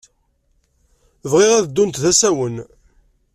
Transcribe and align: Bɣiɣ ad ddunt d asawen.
Bɣiɣ 1.31 1.51
ad 1.53 1.65
ddunt 1.67 2.01
d 2.03 2.05
asawen. 2.11 2.55